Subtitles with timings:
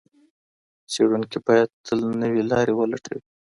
[0.91, 3.19] څېړونکي باید تل نوې لارې ولټوي.